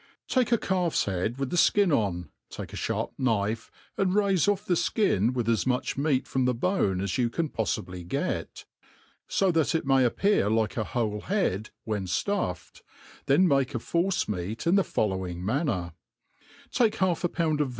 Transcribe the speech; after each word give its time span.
TAKE 0.27 0.51
a 0.53 0.71
«alP« 0.73 0.95
head 1.05 1.37
with 1.37 1.51
the 1.51 1.57
fttn 1.57 1.95
on, 1.95 2.31
take 2.49 2.73
a 2.73 2.75
fliarp 2.75 3.11
knift 3.19 3.69
and 3.99 4.13
raife 4.15 4.49
off 4.51 4.65
the 4.65 4.89
(kin 4.95 5.31
with 5.31 5.47
ai 5.47 5.57
much 5.69 5.95
meat 5.95 6.25
from 6.27 6.45
the 6.45 6.55
bone 6.55 6.99
aa 6.99 7.03
you 7.03 7.29
C3n 7.29 7.51
poffibly 7.51 8.07
get, 8.07 8.65
fo 9.27 9.51
that 9.51 9.75
it 9.75 9.85
may 9.85 10.03
appear 10.03 10.49
like 10.49 10.75
a 10.75 10.83
whole 10.83 11.21
head 11.21 11.69
when 11.83 12.07
fluffed, 12.07 12.81
then 13.27 13.47
make 13.47 13.75
a 13.75 13.77
foFce 13.77 14.27
meat 14.27 14.65
in 14.65 14.73
the 14.73 14.83
following 14.83 15.45
manner: 15.45 15.93
take 16.71 16.95
half 16.95 17.23
a 17.23 17.29
pound 17.29 17.61
of. 17.61 17.69